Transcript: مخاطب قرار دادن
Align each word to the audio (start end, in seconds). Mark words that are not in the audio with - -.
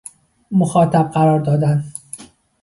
مخاطب 0.51 1.11
قرار 1.11 1.39
دادن 1.39 1.83